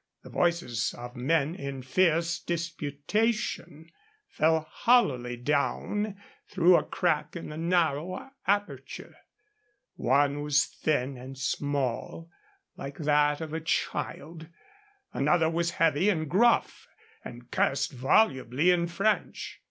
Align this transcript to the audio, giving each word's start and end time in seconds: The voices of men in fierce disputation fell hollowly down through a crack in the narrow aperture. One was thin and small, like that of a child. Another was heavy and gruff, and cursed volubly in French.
The 0.23 0.31
voices 0.31 0.95
of 0.97 1.15
men 1.15 1.53
in 1.53 1.83
fierce 1.83 2.39
disputation 2.39 3.91
fell 4.27 4.61
hollowly 4.61 5.37
down 5.37 6.19
through 6.49 6.75
a 6.75 6.83
crack 6.83 7.35
in 7.35 7.49
the 7.49 7.57
narrow 7.57 8.31
aperture. 8.47 9.13
One 9.93 10.41
was 10.41 10.65
thin 10.65 11.17
and 11.17 11.37
small, 11.37 12.31
like 12.75 12.97
that 12.97 13.41
of 13.41 13.53
a 13.53 13.61
child. 13.61 14.47
Another 15.13 15.51
was 15.51 15.69
heavy 15.77 16.09
and 16.09 16.27
gruff, 16.27 16.87
and 17.23 17.51
cursed 17.51 17.91
volubly 17.91 18.71
in 18.71 18.87
French. 18.87 19.59